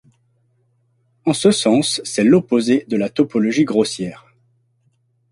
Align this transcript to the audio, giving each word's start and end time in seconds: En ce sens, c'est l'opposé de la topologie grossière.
En 1.27 1.33
ce 1.33 1.51
sens, 1.51 2.01
c'est 2.03 2.23
l'opposé 2.23 2.85
de 2.89 2.97
la 2.97 3.07
topologie 3.07 3.65
grossière. 3.65 4.33